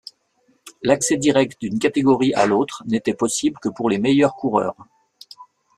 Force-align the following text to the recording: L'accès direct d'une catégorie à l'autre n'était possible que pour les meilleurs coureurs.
L'accès 0.81 1.15
direct 1.15 1.61
d'une 1.61 1.77
catégorie 1.77 2.33
à 2.33 2.47
l'autre 2.47 2.81
n'était 2.87 3.13
possible 3.13 3.59
que 3.59 3.69
pour 3.69 3.87
les 3.87 3.99
meilleurs 3.99 4.33
coureurs. 4.33 4.75